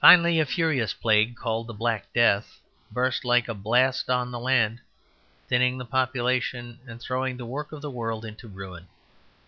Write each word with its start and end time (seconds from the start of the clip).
Finally, 0.00 0.40
a 0.40 0.44
furious 0.46 0.92
plague, 0.94 1.36
called 1.36 1.68
the 1.68 1.72
Black 1.72 2.12
Death, 2.12 2.58
burst 2.90 3.24
like 3.24 3.46
a 3.46 3.54
blast 3.54 4.10
on 4.10 4.32
the 4.32 4.38
land, 4.40 4.80
thinning 5.46 5.78
the 5.78 5.84
population 5.84 6.80
and 6.88 7.00
throwing 7.00 7.36
the 7.36 7.46
work 7.46 7.70
of 7.70 7.80
the 7.80 7.88
world 7.88 8.24
into 8.24 8.48
ruin. 8.48 8.88